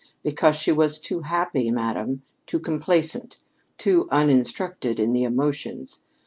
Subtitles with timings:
[0.23, 3.37] Because she was too happy, madam; too complaisant;
[3.77, 6.01] too uninstructed in the emotions.